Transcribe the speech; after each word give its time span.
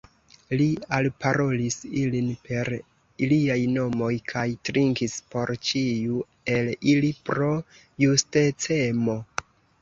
Li 0.59 0.65
alparolis 0.99 1.75
ilin 2.03 2.31
per 2.47 2.71
iliaj 3.27 3.57
nomoj, 3.73 4.09
kaj 4.31 4.45
trinkis 4.71 5.19
por 5.35 5.53
ĉiu 5.69 6.23
el 6.57 6.73
ili, 6.95 7.13
pro 7.29 7.53
justecemo. 8.07 9.21